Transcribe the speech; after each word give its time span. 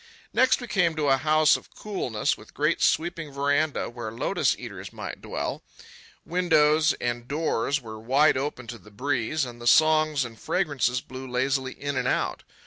Next 0.33 0.59
we 0.59 0.65
came 0.67 0.95
to 0.95 1.09
a 1.09 1.17
house 1.17 1.55
of 1.55 1.75
coolness, 1.75 2.35
with 2.35 2.55
great 2.55 2.81
sweeping 2.81 3.31
veranda, 3.31 3.87
where 3.87 4.11
lotus 4.11 4.55
eaters 4.57 4.91
might 4.91 5.21
dwell. 5.21 5.61
Windows 6.25 6.93
and 6.93 7.27
doors 7.27 7.79
were 7.79 7.99
wide 7.99 8.35
open 8.35 8.65
to 8.65 8.79
the 8.79 8.89
breeze, 8.89 9.45
and 9.45 9.61
the 9.61 9.67
songs 9.67 10.25
and 10.25 10.39
fragrances 10.39 11.01
blew 11.01 11.29
lazily 11.29 11.73
in 11.73 11.95
and 11.97 12.07
out. 12.07 12.41